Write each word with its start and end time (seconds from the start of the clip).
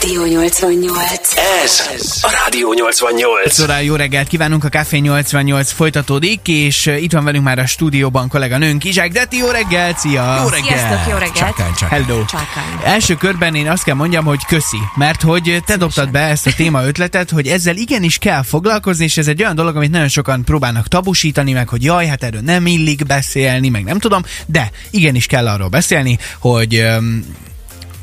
Rádió 0.00 0.24
88. 0.24 1.36
Ez 1.64 1.80
a 2.20 2.30
Rádió 2.44 2.72
88. 2.72 3.52
Szóval 3.52 3.82
jó 3.82 3.94
reggelt 3.94 4.28
kívánunk, 4.28 4.64
a 4.64 4.68
Café 4.68 4.98
88 4.98 5.72
folytatódik, 5.72 6.40
és 6.48 6.86
itt 6.86 7.12
van 7.12 7.24
velünk 7.24 7.44
már 7.44 7.58
a 7.58 7.66
stúdióban 7.66 8.28
kolléganőnk 8.28 8.84
Izsák 8.84 9.12
Deti, 9.12 9.36
jó 9.36 9.50
reggelt, 9.50 9.98
szia! 9.98 10.38
Jó 10.42 10.48
reggelt! 10.48 10.78
Sziasztok, 10.78 11.10
jó 11.10 11.16
reggelt! 11.16 11.36
Csakány, 11.36 11.74
csakány. 11.74 12.04
Hello! 12.04 12.24
Csákány. 12.24 12.92
Első 12.92 13.14
körben 13.14 13.54
én 13.54 13.70
azt 13.70 13.84
kell 13.84 13.94
mondjam, 13.94 14.24
hogy 14.24 14.44
köszi, 14.46 14.78
mert 14.94 15.22
hogy 15.22 15.62
te 15.66 15.76
dobtad 15.76 16.10
be 16.10 16.20
ezt 16.20 16.46
a 16.46 16.52
téma 16.56 16.84
ötletet, 16.84 17.30
hogy 17.30 17.46
ezzel 17.46 17.76
igenis 17.76 18.18
kell 18.18 18.42
foglalkozni, 18.42 19.04
és 19.04 19.16
ez 19.16 19.28
egy 19.28 19.42
olyan 19.42 19.54
dolog, 19.54 19.76
amit 19.76 19.90
nagyon 19.90 20.08
sokan 20.08 20.44
próbálnak 20.44 20.88
tabusítani, 20.88 21.52
meg 21.52 21.68
hogy 21.68 21.82
jaj, 21.84 22.06
hát 22.06 22.22
erről 22.22 22.40
nem 22.40 22.66
illik 22.66 23.06
beszélni, 23.06 23.68
meg 23.68 23.84
nem 23.84 23.98
tudom, 23.98 24.22
de 24.46 24.70
igenis 24.90 25.26
kell 25.26 25.48
arról 25.48 25.68
beszélni, 25.68 26.18
hogy 26.38 26.80
um, 26.80 27.24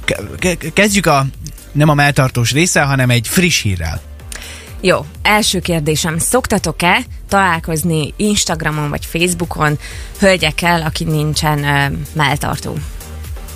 ke- 0.06 0.58
ke- 0.58 0.74
kezdjük 0.74 1.06
a 1.06 1.26
nem 1.72 1.90
a 1.90 1.94
melltartós 1.94 2.52
része, 2.52 2.82
hanem 2.82 3.10
egy 3.10 3.28
friss 3.28 3.62
hírrel. 3.62 4.02
Jó, 4.82 5.06
első 5.22 5.60
kérdésem. 5.60 6.18
Szoktatok-e 6.18 7.02
találkozni 7.30 8.14
Instagramon 8.18 8.90
vagy 8.90 9.06
Facebookon 9.06 9.80
hölgyekkel, 10.20 10.82
aki 10.82 11.04
nincsen 11.04 11.60
uh, 11.60 11.98
melltartó? 12.14 12.78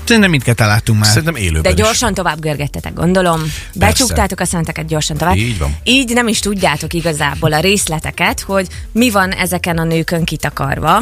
Szerintem 0.05 0.31
mindketten 0.31 0.67
láttunk 0.67 0.99
már. 0.99 1.07
Szerintem 1.07 1.35
élőben 1.35 1.61
De 1.61 1.69
is. 1.69 1.75
gyorsan 1.75 2.13
tovább 2.13 2.39
görgettetek, 2.39 2.93
gondolom. 2.93 3.41
Becsuktátok 3.73 4.39
a 4.39 4.45
szemeteket 4.45 4.85
gyorsan 4.85 5.17
tovább. 5.17 5.35
Így 5.35 5.57
van. 5.57 5.77
Így 5.83 6.13
nem 6.13 6.27
is 6.27 6.39
tudjátok 6.39 6.93
igazából 6.93 7.53
a 7.53 7.59
részleteket, 7.59 8.39
hogy 8.39 8.67
mi 8.91 9.09
van 9.09 9.31
ezeken 9.31 9.77
a 9.77 9.83
nőkön 9.83 10.23
kitakarva, 10.23 11.01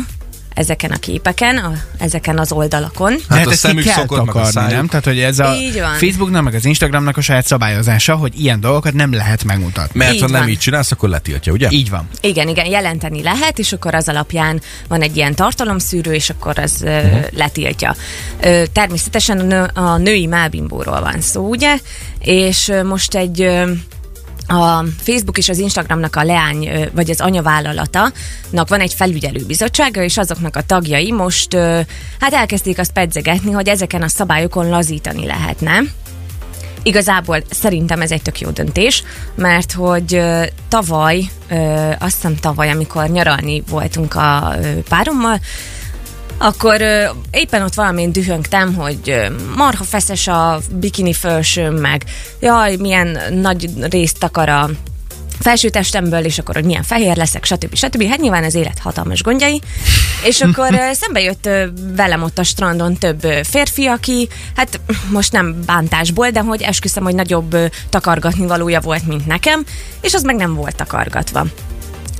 ezeken 0.53 0.91
a 0.91 0.97
képeken, 0.97 1.57
a, 1.57 1.71
ezeken 1.97 2.39
az 2.39 2.51
oldalakon. 2.51 3.11
Hát, 3.29 3.37
Hát 3.37 3.47
a 3.47 3.53
szemük 3.53 3.87
szokott, 3.87 4.25
meg 4.25 4.35
a 4.35 4.51
nem? 4.53 4.87
Tehát, 4.87 5.05
hogy 5.05 5.19
ez 5.19 5.39
a. 5.39 5.55
Facebooknak, 5.97 6.43
meg 6.43 6.53
az 6.53 6.65
Instagramnak 6.65 7.17
a 7.17 7.21
saját 7.21 7.45
szabályozása, 7.45 8.15
hogy 8.15 8.39
ilyen 8.39 8.59
dolgokat 8.59 8.93
nem 8.93 9.13
lehet 9.13 9.43
megmutatni. 9.43 9.99
Mert 9.99 10.13
Így 10.13 10.21
ha 10.21 10.27
nem 10.27 10.41
van. 10.41 10.49
így 10.49 10.57
csinálsz, 10.57 10.91
akkor 10.91 11.09
letiltja, 11.09 11.53
ugye? 11.53 11.67
Így 11.71 11.89
van. 11.89 12.07
Igen, 12.21 12.47
igen, 12.47 12.65
jelenteni 12.65 13.23
lehet, 13.23 13.59
és 13.59 13.73
akkor 13.73 13.95
az 13.95 14.07
alapján 14.09 14.61
van 14.87 15.01
egy 15.01 15.15
ilyen 15.17 15.35
tartalomszűrő, 15.35 16.13
és 16.13 16.29
akkor 16.29 16.59
az 16.59 16.81
uh 16.85 17.01
Mhm. 17.03 17.21
letiltja. 17.35 17.95
Természetesen 18.73 19.39
a, 19.39 19.43
nő, 19.43 19.61
a 19.73 19.97
női 19.97 20.25
mábimbóról 20.25 21.01
van 21.01 21.21
szó, 21.21 21.47
ugye? 21.49 21.77
És 22.19 22.71
most 22.83 23.15
egy 23.15 23.49
a 24.53 24.85
Facebook 24.97 25.37
és 25.37 25.49
az 25.49 25.57
Instagramnak 25.57 26.15
a 26.15 26.23
leány, 26.23 26.89
vagy 26.93 27.09
az 27.09 27.21
anyavállalatanak 27.21 28.67
van 28.67 28.79
egy 28.79 28.93
felügyelőbizottsága, 28.93 30.03
és 30.03 30.17
azoknak 30.17 30.55
a 30.55 30.61
tagjai 30.61 31.11
most 31.11 31.53
hát 32.19 32.33
elkezdték 32.33 32.79
azt 32.79 32.91
pedzegetni, 32.91 33.51
hogy 33.51 33.67
ezeken 33.67 34.01
a 34.01 34.07
szabályokon 34.07 34.69
lazítani 34.69 35.25
lehetne. 35.25 35.81
Igazából 36.83 37.43
szerintem 37.49 38.01
ez 38.01 38.11
egy 38.11 38.21
tök 38.21 38.39
jó 38.39 38.49
döntés, 38.49 39.03
mert 39.35 39.71
hogy 39.71 40.21
tavaly, 40.67 41.29
azt 41.99 42.15
hiszem 42.15 42.35
tavaly, 42.35 42.69
amikor 42.69 43.09
nyaralni 43.09 43.63
voltunk 43.69 44.15
a 44.15 44.55
párommal, 44.89 45.39
akkor 46.43 46.81
ö, 46.81 47.05
éppen 47.31 47.61
ott 47.61 47.73
valamint 47.73 48.13
dühöngtem, 48.13 48.73
hogy 48.73 48.99
ö, 49.05 49.27
marha 49.55 49.83
feszes 49.83 50.27
a 50.27 50.59
bikini 50.71 51.13
fölsőm, 51.13 51.75
meg 51.75 52.03
jaj, 52.39 52.75
milyen 52.75 53.17
nagy 53.31 53.69
részt 53.89 54.19
takar 54.19 54.49
a 54.49 54.69
felsőtestemből, 55.39 56.25
és 56.25 56.39
akkor, 56.39 56.55
hogy 56.55 56.65
milyen 56.65 56.83
fehér 56.83 57.15
leszek, 57.15 57.45
stb. 57.45 57.75
stb. 57.75 58.03
Hát 58.03 58.19
nyilván 58.19 58.43
az 58.43 58.55
élet 58.55 58.79
hatalmas 58.79 59.23
gondjai. 59.23 59.61
És 60.23 60.41
akkor 60.41 60.79
szembe 60.91 61.21
jött 61.21 61.49
velem 61.95 62.23
ott 62.23 62.37
a 62.37 62.43
strandon 62.43 62.93
több 62.93 63.21
férfi, 63.43 63.85
aki, 63.85 64.27
hát 64.55 64.79
most 65.09 65.31
nem 65.31 65.55
bántásból, 65.65 66.29
de 66.29 66.39
hogy 66.39 66.61
esküszöm, 66.61 67.03
hogy 67.03 67.15
nagyobb 67.15 67.57
takargatni 67.89 68.47
valója 68.47 68.79
volt, 68.79 69.07
mint 69.07 69.25
nekem, 69.25 69.63
és 70.01 70.13
az 70.13 70.23
meg 70.23 70.35
nem 70.35 70.53
volt 70.53 70.75
takargatva. 70.75 71.45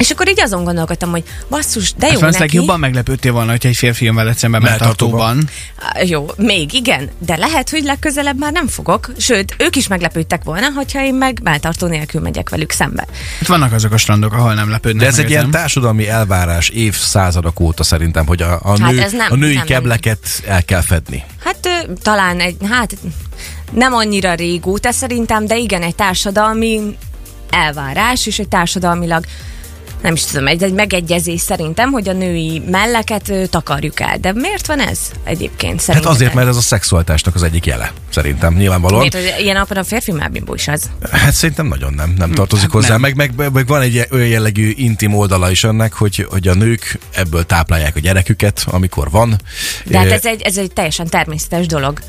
És 0.04 0.10
akkor 0.10 0.30
így 0.30 0.42
azon 0.42 0.64
gondolkodtam, 0.64 1.10
hogy 1.10 1.24
basszus, 1.50 1.94
de 1.94 2.06
jó 2.06 2.12
Hát 2.12 2.20
valószínűleg 2.20 2.40
neki. 2.40 2.56
jobban 2.56 2.80
meglepődtél 2.80 3.32
volna, 3.32 3.52
hogyha 3.52 3.70
egy 3.70 3.76
férfi 3.76 4.06
jön 4.06 4.16
veled 4.16 4.38
szembe 4.38 4.60
Melltartóban. 4.60 5.50
Jó, 6.06 6.26
még 6.38 6.74
igen, 6.74 7.10
de 7.18 7.36
lehet, 7.38 7.70
hogy 7.70 7.84
legközelebb 7.84 8.40
már 8.40 8.52
nem 8.52 8.68
fogok. 8.68 9.12
Sőt, 9.18 9.56
ők 9.58 9.76
is 9.76 9.88
meglepődtek 9.88 10.44
volna, 10.44 10.68
hogyha 10.76 11.04
én 11.04 11.16
meg 11.16 11.40
melltartó 11.44 11.88
nélkül 11.88 12.22
megyek 12.22 12.50
velük 12.50 12.72
szembe. 12.72 13.08
Hát 13.40 13.48
vannak 13.48 13.72
azok 13.74 13.92
a 13.92 13.98
strandok, 13.98 14.34
ahol 14.34 14.54
nem 14.54 14.70
lepődnek 14.70 15.02
De 15.02 15.08
ez 15.08 15.16
meg 15.16 15.26
egy 15.26 15.32
ilyen 15.32 15.52
társadalmi 15.52 16.08
elvárás 16.10 16.70
évszázadok 16.70 17.60
óta 17.60 17.84
szerintem, 17.84 18.26
hogy 18.26 18.42
a, 18.42 18.60
a, 18.64 18.82
Hát 18.82 18.92
nő, 18.92 19.06
nem- 19.12 19.28
a 19.32 19.36
női 19.36 19.48
nem, 19.48 19.56
nem. 19.56 19.66
kebleket 19.66 20.20
el 20.48 20.64
kell 20.66 20.82
fedni. 20.82 21.24
Hát 21.44 21.88
talán 22.02 22.40
egy, 22.40 22.56
hát 22.70 22.98
nem 23.72 23.94
annyira 23.94 24.34
régóta 24.34 24.92
szerintem, 24.92 25.46
de 25.46 25.58
igen, 25.58 25.82
egy 25.82 25.96
társadalmi 25.96 26.98
elvárás, 27.50 28.28
és 28.28 28.40
egy 28.40 28.48
társadalmilag 28.48 29.26
nem 30.04 30.14
is 30.14 30.26
tudom, 30.26 30.48
egy, 30.48 30.64
egy 30.64 30.74
megegyezés 30.74 31.42
szerintem, 31.42 31.92
hogy 31.92 32.10
a 32.10 32.14
női 32.14 32.62
melleket 32.72 33.30
ö, 33.30 33.46
takarjuk 33.46 34.00
el. 34.00 34.18
De 34.18 34.34
miért 34.34 34.68
van 34.68 34.80
ez 34.80 35.00
egyébként 35.24 35.72
Hát 35.74 35.82
szerintetek? 35.82 36.16
azért, 36.16 36.34
mert 36.34 36.48
ez 36.48 36.56
a 36.56 36.62
szexualitásnak 36.62 37.36
az 37.36 37.44
egyik 37.44 37.66
jele, 37.66 37.92
szerintem, 38.10 38.54
nyilvánvalóan. 38.54 39.00
Miért, 39.00 39.14
hogy 39.34 39.44
ilyen 39.44 39.56
napon 39.56 39.78
a 39.78 39.84
férfi 39.84 40.12
mábimbó 40.12 40.54
is 40.54 40.68
az. 40.68 40.90
Hát 41.12 41.34
szerintem 41.34 41.68
nagyon 41.68 41.94
nem, 41.94 42.14
nem 42.18 42.32
tartozik 42.32 42.70
hozzá. 42.70 42.90
nem. 42.90 43.00
Meg, 43.02 43.16
meg, 43.16 43.52
meg 43.54 43.68
van 43.68 43.82
egy 43.82 44.08
olyan 44.12 44.28
jellegű 44.28 44.74
intim 44.76 45.14
oldala 45.16 45.52
is 45.52 45.64
ennek, 45.64 45.94
hogy, 45.94 46.28
hogy 46.30 46.48
a 46.48 46.54
nők 46.54 47.00
ebből 47.16 47.46
táplálják 47.46 47.96
a 47.96 48.00
gyereküket, 48.00 48.64
amikor 48.68 49.10
van. 49.10 49.36
De 49.86 49.98
hát 49.98 50.12
ez 50.12 50.26
egy, 50.26 50.42
ez 50.42 50.58
egy 50.58 50.74
teljesen 50.74 51.08
természetes 51.08 51.66
dolog. 51.66 52.00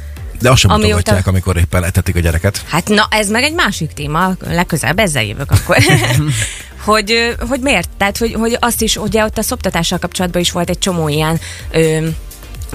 De 0.45 0.51
azt 0.51 0.61
sem 0.61 0.71
amióta- 0.71 0.95
mutogatják, 0.97 1.27
amikor 1.27 1.57
éppen 1.57 1.85
etetik 1.85 2.17
a 2.17 2.21
gyereket. 2.21 2.65
Hát 2.69 2.89
na, 2.89 3.07
ez 3.11 3.29
meg 3.29 3.43
egy 3.43 3.55
másik 3.55 3.93
téma, 3.93 4.33
legközelebb 4.41 4.99
ezzel 4.99 5.25
jövök 5.25 5.51
akkor. 5.51 5.77
hogy, 6.85 7.35
hogy 7.49 7.61
miért? 7.61 7.89
Tehát, 7.99 8.19
hogy, 8.19 8.33
hogy 8.33 8.57
azt 8.61 8.83
is, 8.83 8.97
ugye 8.97 9.25
ott 9.25 9.39
a 9.39 9.43
szoptatással 9.43 9.99
kapcsolatban 9.99 10.41
is 10.41 10.51
volt 10.51 10.71
egy 10.71 10.79
csomó 10.79 11.09
ilyen 11.09 11.41
ö, 11.71 12.07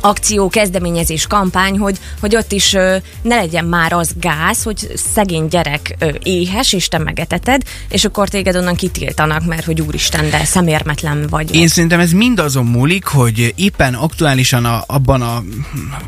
akció, 0.01 0.49
kezdeményezés, 0.49 1.27
kampány, 1.27 1.77
hogy, 1.77 1.97
hogy 2.19 2.35
ott 2.35 2.51
is 2.51 2.73
ö, 2.73 2.97
ne 3.21 3.35
legyen 3.35 3.65
már 3.65 3.93
az 3.93 4.11
gáz, 4.19 4.63
hogy 4.63 4.87
szegény 4.95 5.47
gyerek 5.47 5.95
ö, 5.99 6.09
éhes, 6.23 6.73
és 6.73 6.87
te 6.87 6.97
megeteted, 6.97 7.61
és 7.89 8.05
akkor 8.05 8.29
téged 8.29 8.55
onnan 8.55 8.75
kitiltanak, 8.75 9.45
mert 9.45 9.65
hogy 9.65 9.81
úristen, 9.81 10.29
de 10.29 10.45
szemérmetlen 10.45 11.27
vagy. 11.29 11.55
Én 11.55 11.67
szerintem 11.67 11.99
ez 11.99 12.11
mind 12.11 12.39
azon 12.39 12.65
múlik, 12.65 13.05
hogy 13.05 13.53
éppen 13.55 13.93
aktuálisan 13.93 14.65
a, 14.65 14.83
abban 14.87 15.21
a 15.21 15.43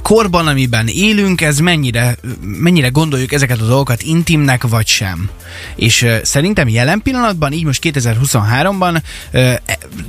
korban, 0.02 0.48
amiben 0.48 0.88
élünk, 0.88 1.42
ez 1.42 1.60
mennyire, 1.60 2.16
mennyire 2.42 2.88
gondoljuk 2.88 3.32
ezeket 3.32 3.62
a 3.62 3.66
dolgokat 3.66 4.02
intimnek, 4.02 4.68
vagy 4.68 4.88
sem. 4.88 5.30
És 5.76 6.02
uh, 6.02 6.24
szerintem 6.24 6.68
jelen 6.68 7.02
pillanatban, 7.02 7.52
így 7.52 7.64
most 7.64 7.82
2023-ban 7.84 9.02
uh, 9.34 9.54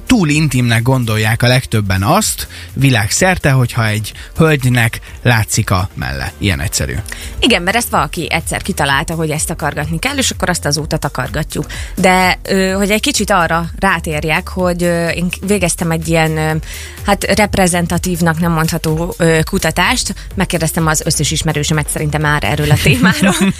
túl 0.07 0.29
intimnek 0.29 0.83
gondolják 0.83 1.43
a 1.43 1.47
legtöbben 1.47 2.03
azt, 2.03 2.49
világszerte, 2.73 3.51
hogyha 3.73 3.91
egy 3.91 4.13
hölgynek 4.37 5.01
látszik 5.23 5.71
a 5.71 5.89
melle. 5.95 6.33
Ilyen 6.39 6.61
egyszerű. 6.61 6.95
Igen, 7.39 7.63
mert 7.63 7.77
ezt 7.77 7.89
valaki 7.89 8.27
egyszer 8.31 8.63
kitalálta, 8.63 9.15
hogy 9.15 9.31
ezt 9.31 9.47
takargatni 9.47 9.99
kell, 9.99 10.17
és 10.17 10.31
akkor 10.31 10.49
azt 10.49 10.65
azóta 10.65 10.97
takargatjuk. 10.97 11.67
De 11.95 12.39
hogy 12.77 12.91
egy 12.91 13.01
kicsit 13.01 13.31
arra 13.31 13.65
rátérjek, 13.79 14.49
hogy 14.49 14.83
én 15.15 15.29
végeztem 15.47 15.91
egy 15.91 16.09
ilyen, 16.09 16.63
hát 17.07 17.25
reprezentatívnak 17.25 18.41
nem 18.41 18.53
mondható 18.53 19.17
kutatást, 19.45 20.15
megkérdeztem 20.35 20.87
az 20.87 21.03
összes 21.05 21.31
ismerősömet 21.31 21.89
szerintem 21.89 22.21
már 22.21 22.45
erről 22.45 22.71
a 22.71 22.77
témáról. 22.83 23.35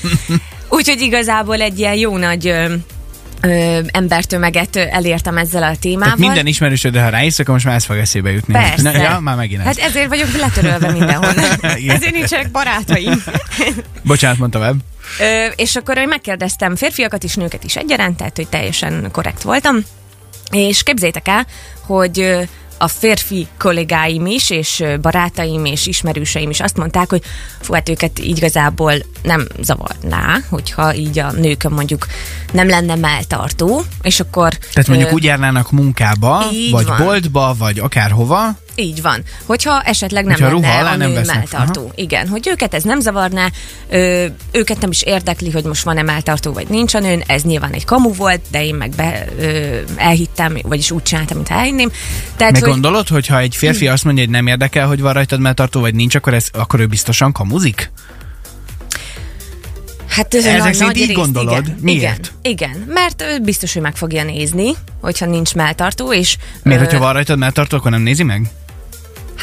Úgyhogy 0.69 1.01
igazából 1.01 1.61
egy 1.61 1.79
ilyen 1.79 1.95
jó 1.95 2.17
nagy 2.17 2.55
ö, 3.43 3.81
embertömeget 3.91 4.77
elértem 4.77 5.39
ezzel 5.39 5.63
a 5.63 5.77
témával. 5.81 6.05
Tehát 6.05 6.19
minden 6.19 6.47
ismerősödre, 6.47 7.03
ha 7.03 7.09
ráisz, 7.09 7.39
akkor 7.39 7.55
most 7.55 7.67
már 7.67 7.75
ez 7.75 7.85
fog 7.85 7.97
eszébe 7.97 8.31
jutni. 8.31 8.53
Persze. 8.53 8.91
Na, 8.91 9.03
ja, 9.03 9.19
már 9.21 9.37
megint 9.37 9.61
ez. 9.61 9.67
Hát 9.67 9.79
ezért 9.79 10.09
vagyok 10.09 10.33
letörölve 10.41 10.91
mindenhol. 10.91 11.29
Ezért 11.97 12.13
nincsenek 12.13 12.51
barátaim. 12.51 13.23
Bocsánat, 14.03 14.39
mondta 14.39 14.59
web. 14.59 14.81
Ö, 15.21 15.47
és 15.57 15.77
akkor 15.77 15.99
én 15.99 16.09
megkérdeztem 16.09 16.77
férfiakat 16.77 17.23
is, 17.25 17.35
nőket 17.35 17.65
is 17.65 17.77
egyaránt, 17.77 18.17
tehát 18.17 18.37
hogy 18.37 18.49
teljesen 18.49 19.09
korrekt 19.13 19.43
voltam. 19.43 19.77
És 20.51 20.83
képzétek 20.83 21.29
el, 21.29 21.47
hogy 21.81 22.49
a 22.83 22.89
férfi 22.89 23.47
kollégáim 23.59 24.27
is, 24.27 24.51
és 24.51 24.85
barátaim 25.01 25.65
és 25.65 25.87
ismerőseim 25.87 26.51
is 26.51 26.61
azt 26.61 26.77
mondták, 26.77 27.11
hogy 27.11 27.23
fú, 27.61 27.73
hát 27.75 27.89
őket 27.89 28.19
igazából 28.19 28.95
nem 29.23 29.47
zavarná, 29.61 30.41
hogyha 30.49 30.95
így 30.95 31.19
a 31.19 31.33
nőkön 31.33 31.73
mondjuk 31.73 32.07
nem 32.53 32.69
lenne 32.69 32.95
melltartó, 32.95 33.83
és 34.03 34.21
akkor... 34.21 34.53
Tehát 34.73 34.89
mondjuk 34.89 35.11
ö, 35.11 35.13
úgy 35.13 35.25
járnának 35.25 35.71
munkába, 35.71 36.45
vagy 36.71 36.87
van. 36.87 37.05
boltba, 37.05 37.55
vagy 37.59 37.79
akárhova, 37.79 38.57
Így 38.75 39.03
van. 39.03 39.23
Hogyha 39.47 39.83
esetleg 39.83 40.25
nem 40.25 40.33
Hogyha 40.33 40.49
lenne 40.55 40.61
ruha 40.61 40.79
alá 40.81 40.93
a 40.93 40.97
nem 40.97 41.09
nő 41.09 41.15
vesznek. 41.15 41.37
melltartó. 41.37 41.93
Igen, 41.95 42.29
hogy 42.29 42.49
őket 42.49 42.75
ez 42.75 42.83
nem 42.83 43.01
zavarná, 43.01 43.49
ö, 43.89 44.27
őket 44.53 44.81
nem 44.81 44.91
is 44.91 45.03
érdekli, 45.03 45.51
hogy 45.51 45.65
most 45.65 45.83
van-e 45.85 46.03
melltartó, 46.03 46.53
vagy 46.53 46.69
nincs 46.69 46.95
a 46.95 46.99
nőn, 46.99 47.23
ez 47.27 47.43
nyilván 47.43 47.73
egy 47.73 47.85
kamu 47.85 48.15
volt, 48.15 48.41
de 48.51 48.65
én 48.65 48.75
meg 48.75 48.91
be, 48.91 49.25
ö, 49.39 49.79
elhittem, 49.97 50.57
vagyis 50.63 50.91
úgy 50.91 51.03
csináltam, 51.03 51.37
mintha 51.37 51.55
elhinném. 51.55 51.91
Tehát, 52.37 52.53
Meg 52.53 52.63
hogy 52.63 52.71
gondolod, 52.71 53.09
hogy 53.09 53.27
ha 53.27 53.39
egy 53.39 53.57
férfi 53.57 53.89
azt 53.89 54.05
mondja, 54.05 54.23
hogy 54.25 54.33
nem 54.33 54.47
érdekel, 54.47 54.87
hogy 54.87 55.01
van 55.01 55.13
rajtad 55.13 55.41
melltartó, 55.41 55.81
vagy 55.81 55.95
nincs, 55.95 56.15
akkor, 56.15 56.35
ez, 56.35 56.47
akkor 56.53 56.81
ő 56.81 56.87
biztosan 56.87 57.33
kamuzik? 57.33 57.91
Hát 60.09 60.35
ez 60.35 60.45
Ezek 60.45 60.75
szerint 60.75 60.97
így 60.97 61.07
részt, 61.07 61.19
gondolod? 61.19 61.65
Igen, 61.67 61.79
Miért? 61.81 62.33
Igen, 62.43 62.71
igen, 62.71 62.85
mert 62.89 63.23
ő 63.23 63.39
biztos, 63.43 63.73
hogy 63.73 63.83
meg 63.83 63.97
fogja 63.97 64.25
nézni, 64.25 64.71
hogyha 65.01 65.27
nincs 65.27 65.55
melltartó, 65.55 66.13
és 66.13 66.37
Miért, 66.63 66.81
ö, 66.81 66.85
hogyha 66.85 66.99
van 67.01 67.13
rajtad 67.13 67.39
melltartó, 67.39 67.77
akkor 67.77 67.91
nem 67.91 68.03
nézi 68.03 68.23
meg? 68.23 68.51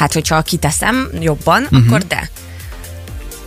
Hát 0.00 0.12
hogyha 0.12 0.42
kiteszem 0.42 1.08
jobban, 1.20 1.62
uh-huh. 1.62 1.86
akkor 1.86 2.00
de. 2.00 2.30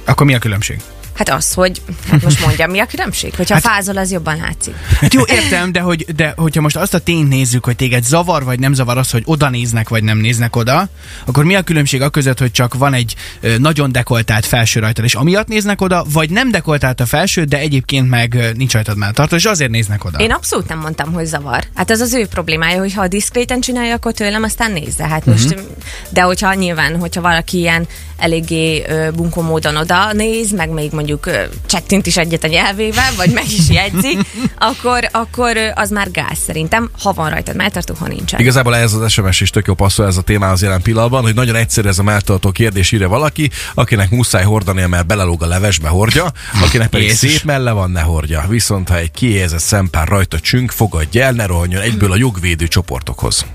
Akkor 0.06 0.26
mi 0.26 0.34
a 0.34 0.40
különbség? 0.40 0.82
Hát 1.13 1.30
az, 1.30 1.54
hogy, 1.54 1.81
hát 2.10 2.24
most 2.24 2.45
mondjam, 2.45 2.71
mi 2.71 2.80
a 2.80 2.86
különbség? 2.86 3.36
Hogyha 3.36 3.54
Hát- 3.54 3.63
fázol, 3.63 3.98
az 3.98 4.12
jobban 4.12 4.38
látszik. 4.38 4.74
Hát 5.00 5.13
jó, 5.13 5.21
értem, 5.27 5.71
de, 5.71 5.80
hogy, 5.80 6.06
de 6.15 6.33
hogyha 6.38 6.62
most 6.62 6.75
azt 6.75 6.94
a 6.94 7.00
tényt 7.00 7.30
nézzük, 7.30 7.65
hogy 7.65 7.75
téged 7.75 8.04
zavar 8.04 8.44
vagy 8.44 8.60
nem 8.60 8.74
zavar 8.74 8.98
az, 8.98 9.12
hogy 9.12 9.21
oda 9.25 9.50
néznek 9.50 9.89
vagy 9.89 10.04
nem 10.04 10.18
néznek 10.18 10.56
oda, 10.56 10.88
akkor 11.25 11.44
mi 11.44 11.56
a 11.56 11.62
különbség 11.62 12.01
a 12.01 12.10
között, 12.10 12.39
hogy 12.39 12.51
csak 12.51 12.74
van 12.74 12.94
egy 12.94 13.15
nagyon 13.57 13.92
dekoltált 13.92 14.45
felső 14.45 14.80
rajtad, 14.80 15.04
és 15.06 15.15
amiatt 15.15 15.48
néznek 15.48 15.81
oda, 15.81 16.06
vagy 16.12 16.30
nem 16.30 16.51
dekoltált 16.51 17.00
a 17.00 17.06
felső, 17.06 17.44
de 17.44 17.57
egyébként 17.57 18.10
meg 18.10 18.54
nincs 18.57 18.74
rajtad 18.74 18.98
melltartó, 18.98 19.36
és 19.36 19.45
azért 19.45 19.71
néznek 19.71 20.06
oda. 20.06 20.18
Én 20.19 20.31
abszolút 20.31 20.68
nem 20.68 20.80
mondtam, 20.80 21.13
hogy 21.13 21.25
zavar. 21.25 21.63
Hát 21.75 21.89
az 21.89 22.00
az 22.00 22.13
ő 22.13 22.25
problémája, 22.27 22.80
hogy 22.80 22.94
ha 22.94 23.07
diszkréten 23.07 23.62
csinálja, 23.62 23.94
akkor 23.94 24.12
tőlem 24.12 24.44
aztán 24.44 24.71
nézze. 24.71 25.07
Hát 25.07 25.25
most, 25.25 25.50
Mhm. 25.50 25.54
uh-huh. 25.60 25.75
de 26.10 26.21
hogyha 26.21 26.54
nyilván, 26.54 27.00
hogyha 27.00 27.21
valaki 27.21 27.57
ilyen 27.57 27.88
eléggé 28.18 28.86
bunkó 29.15 29.42
módon 29.42 29.75
oda 29.75 30.13
néz, 30.13 30.51
meg 30.51 30.69
még 30.69 30.92
mondjuk 31.04 31.48
csettint 31.66 32.06
is 32.06 32.18
egyet 32.18 32.44
a 32.44 32.48
nyelvével, 32.48 33.12
vagy 33.16 33.32
meg 33.32 33.52
is 33.52 33.70
jegyzi, 33.70 34.18
akkor, 34.70 35.10
akkor 35.12 35.58
az 35.76 35.90
már 35.90 36.12
gáz 36.12 36.38
szerintem, 36.46 36.90
ha 37.02 37.14
van 37.14 37.30
rajtad 37.30 37.56
melltartó, 37.56 37.94
ha 38.00 38.08
nincsen. 38.08 38.40
Igazából 38.40 38.76
ez 38.76 38.94
az 38.94 39.12
SMS 39.12 39.42
is 39.42 39.50
tök 39.50 39.68
jó 39.68 39.74
passzol 39.74 40.06
ez 40.06 40.18
a 40.18 40.22
témához 40.22 40.62
jelen 40.62 40.82
pillanatban, 40.82 41.22
hogy 41.22 41.34
nagyon 41.34 41.56
egyszerű 41.56 41.88
ez 41.88 42.00
a 42.00 42.04
melltartó 42.04 42.52
kérdés, 42.52 42.92
írja 42.92 43.08
valaki, 43.08 43.50
akinek 43.74 44.10
muszáj 44.10 44.44
hordania, 44.44 44.88
mert 44.88 45.06
belelóg 45.06 45.44
a 45.44 45.48
levesbe 45.48 45.88
hordja, 45.88 46.32
akinek 46.64 46.90
pedig 46.90 47.08
Jézus. 47.08 47.32
szép 47.32 47.44
melle 47.44 47.72
van, 47.72 47.92
ne 47.92 48.02
hordja. 48.02 48.46
Viszont 48.48 48.90
ha 48.90 48.98
egy 48.98 49.12
kiézett 49.12 49.60
szempár 49.60 50.08
rajta 50.08 50.40
csünk, 50.40 50.72
fogadja 50.72 51.24
el, 51.24 51.32
ne 51.32 51.46
rohanjon 51.46 51.82
egyből 51.82 52.12
a 52.12 52.16
jogvédő 52.16 52.68
csoportokhoz. 52.68 53.46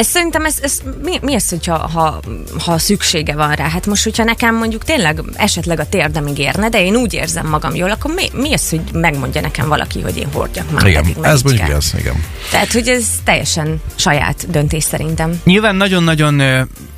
Ez 0.00 0.06
szerintem 0.06 0.44
ez, 0.44 0.58
ez 0.62 0.78
mi, 1.02 1.18
mi 1.22 1.34
az, 1.34 1.48
hogyha 1.48 1.78
ha, 1.78 2.20
ha 2.64 2.78
szüksége 2.78 3.34
van 3.34 3.52
rá? 3.52 3.68
Hát 3.68 3.86
most, 3.86 4.04
hogyha 4.04 4.24
nekem 4.24 4.54
mondjuk 4.54 4.84
tényleg 4.84 5.22
esetleg 5.34 5.80
a 5.80 5.88
térdemig 5.88 6.38
érne, 6.38 6.68
de 6.68 6.84
én 6.84 6.96
úgy 6.96 7.14
érzem 7.14 7.48
magam 7.48 7.74
jól, 7.74 7.90
akkor 7.90 8.14
mi, 8.14 8.28
mi 8.32 8.52
az, 8.52 8.68
hogy 8.70 8.80
megmondja 8.92 9.40
nekem 9.40 9.68
valaki, 9.68 10.00
hogy 10.00 10.16
én 10.16 10.28
hordjak 10.32 10.70
már 10.70 10.86
Igen, 10.86 11.04
ez 11.22 11.42
mondjuk 11.42 11.68
ez, 11.68 11.92
igen. 11.98 12.24
Tehát, 12.50 12.72
hogy 12.72 12.88
ez 12.88 13.06
teljesen 13.24 13.82
saját 13.94 14.50
döntés 14.50 14.84
szerintem. 14.84 15.40
Nyilván 15.44 15.76
nagyon-nagyon, 15.76 16.40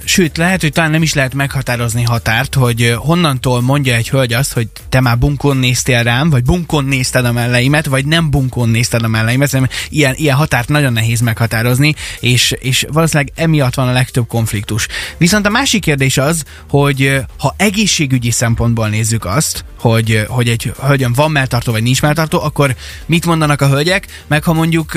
sőt, 0.04 0.37
lehet, 0.37 0.60
hogy 0.60 0.72
talán 0.72 0.90
nem 0.90 1.02
is 1.02 1.14
lehet 1.14 1.34
meghatározni 1.34 2.02
határt, 2.02 2.54
hogy 2.54 2.94
honnantól 2.96 3.60
mondja 3.60 3.94
egy 3.94 4.08
hölgy 4.08 4.32
azt, 4.32 4.52
hogy 4.52 4.69
te 4.88 5.00
már 5.00 5.19
bunkon 5.19 5.56
néztél 5.56 6.02
rám, 6.02 6.31
vagy 6.31 6.43
bunkon 6.43 6.84
nézted 6.84 7.25
a 7.25 7.32
melleimet, 7.32 7.87
vagy 7.87 8.06
nem 8.06 8.31
bunkon 8.31 8.69
nézted 8.69 9.02
a 9.02 9.08
melleimet. 9.08 9.49
Szerintem 9.49 9.76
ilyen, 9.88 10.14
ilyen 10.16 10.37
határt 10.37 10.69
nagyon 10.69 10.93
nehéz 10.93 11.20
meghatározni, 11.20 11.94
és, 12.20 12.54
és 12.58 12.87
valószínűleg 12.93 13.32
emiatt 13.37 13.75
van 13.75 13.88
a 13.88 13.93
legtöbb 13.93 14.26
konfliktus. 14.26 14.87
Viszont 15.16 15.46
a 15.46 15.50
másik 15.50 15.81
kérdés 15.81 16.19
az, 16.19 16.44
hogy 16.69 17.20
ha 17.38 17.55
egészségügyi 17.56 18.31
szempontból 18.31 18.88
nézzük 18.88 19.25
azt, 19.25 19.64
hogy, 19.78 20.25
hogy 20.28 20.48
egy 20.48 20.72
hölgyön 20.81 21.12
van 21.12 21.31
melltartó, 21.31 21.72
vagy 21.72 21.82
nincs 21.82 22.02
melltartó, 22.02 22.43
akkor 22.43 22.75
mit 23.06 23.26
mondanak 23.26 23.60
a 23.60 23.69
hölgyek, 23.69 24.25
meg 24.26 24.44
ha 24.44 24.52
mondjuk 24.52 24.93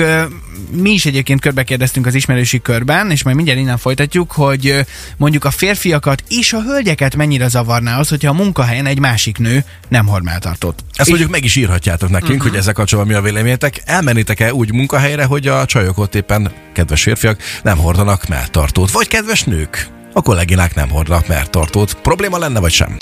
mi 0.70 0.90
is 0.90 1.06
egyébként 1.06 1.40
körbe 1.40 1.62
kérdeztünk 1.62 2.06
az 2.06 2.14
ismerősi 2.14 2.60
körben, 2.60 3.10
és 3.10 3.22
majd 3.22 3.36
mindjárt 3.36 3.60
innen 3.60 3.78
folytatjuk, 3.78 4.32
hogy 4.32 4.86
mondjuk 5.16 5.44
a 5.44 5.50
férfiakat 5.50 6.22
és 6.28 6.52
a 6.52 6.62
hölgyeket 6.62 7.16
mennyire 7.16 7.48
zavarná 7.48 7.98
az, 7.98 8.08
hogyha 8.08 8.30
a 8.30 8.34
munkahelyen 8.34 8.86
egy 8.86 8.98
másik 8.98 9.38
nő 9.38 9.64
nem 9.88 10.06
hord 10.06 10.24
melltartót. 10.24 10.84
Ezt 10.94 11.08
mondjuk 11.08 11.30
meg 11.30 11.44
is 11.44 11.56
írhatjátok 11.56 12.08
nekünk, 12.08 12.32
uh-huh. 12.32 12.48
hogy 12.48 12.58
ezzel 12.58 12.72
kapcsolatban 12.72 13.14
mi 13.14 13.20
a 13.20 13.24
véleményetek. 13.24 13.82
Elmennétek-e 13.84 14.54
úgy 14.54 14.72
munkahelyre, 14.72 15.24
hogy 15.24 15.46
a 15.46 15.64
csajok 15.64 15.98
ott 15.98 16.14
éppen, 16.14 16.52
kedves 16.72 17.02
férfiak, 17.02 17.42
nem 17.62 17.78
hordanak 17.78 18.26
melltartót? 18.26 18.90
Vagy 18.90 19.08
kedves 19.08 19.42
nők? 19.42 19.88
A 20.12 20.22
kolléginák 20.22 20.74
nem 20.74 20.88
hordanak 20.88 21.26
melltartót. 21.26 21.94
Probléma 21.94 22.38
lenne, 22.38 22.60
vagy 22.60 22.72
sem? 22.72 22.96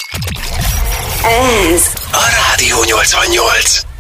Ez 1.75 1.83
A 2.13 2.27
Rádió 2.49 2.77
88. 2.87 3.94